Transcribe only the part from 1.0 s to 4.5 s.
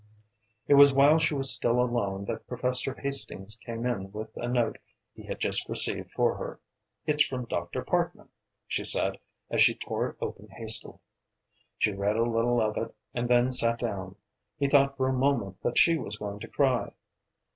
she was still alone that Professor Hastings came in with a